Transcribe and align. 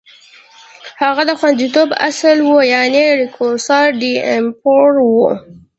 هغه 1.01 1.21
د 1.29 1.31
خوندیتوب 1.39 1.89
اصل 2.09 2.37
و، 2.47 2.51
یعنې 2.73 3.03
ریکورسو 3.21 3.79
ډی 3.99 4.13
امپارو 4.37 5.05
و. 5.17 5.19